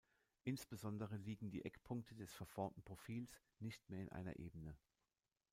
Insbesondere 0.45 1.15
liegen 1.17 1.51
die 1.51 1.63
Eckpunkte 1.63 2.15
des 2.15 2.33
verformten 2.33 2.81
Profils 2.81 3.39
nicht 3.59 3.87
mehr 3.87 4.01
in 4.01 4.11
einer 4.11 4.39
Ebene. 4.39 4.75